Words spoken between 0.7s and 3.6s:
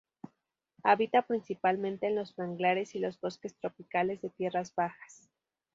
Habita principalmente en los manglares y los bosques